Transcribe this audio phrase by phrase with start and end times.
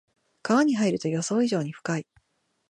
[0.41, 2.07] 川に入ると予想以上に深い